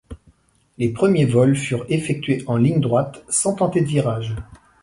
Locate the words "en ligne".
2.47-2.79